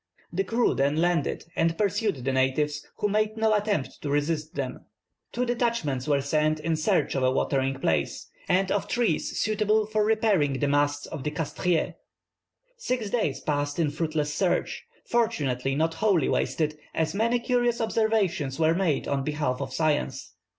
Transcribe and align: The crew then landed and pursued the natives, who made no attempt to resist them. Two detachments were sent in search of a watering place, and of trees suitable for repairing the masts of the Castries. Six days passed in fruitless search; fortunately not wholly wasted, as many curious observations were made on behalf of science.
The 0.33 0.43
crew 0.43 0.73
then 0.73 0.95
landed 0.95 1.45
and 1.55 1.77
pursued 1.77 2.25
the 2.25 2.31
natives, 2.31 2.87
who 2.95 3.07
made 3.07 3.37
no 3.37 3.53
attempt 3.53 4.01
to 4.01 4.09
resist 4.09 4.55
them. 4.55 4.83
Two 5.31 5.45
detachments 5.45 6.07
were 6.07 6.21
sent 6.23 6.59
in 6.59 6.75
search 6.75 7.13
of 7.13 7.21
a 7.21 7.29
watering 7.31 7.79
place, 7.79 8.27
and 8.49 8.71
of 8.71 8.87
trees 8.87 9.39
suitable 9.39 9.85
for 9.85 10.03
repairing 10.03 10.53
the 10.53 10.67
masts 10.67 11.05
of 11.05 11.23
the 11.23 11.29
Castries. 11.29 11.93
Six 12.77 13.11
days 13.11 13.41
passed 13.41 13.77
in 13.77 13.91
fruitless 13.91 14.33
search; 14.33 14.85
fortunately 15.05 15.75
not 15.75 15.93
wholly 15.93 16.29
wasted, 16.29 16.79
as 16.95 17.13
many 17.13 17.37
curious 17.39 17.79
observations 17.79 18.57
were 18.59 18.73
made 18.73 19.07
on 19.07 19.23
behalf 19.23 19.61
of 19.61 19.71
science. 19.71 20.33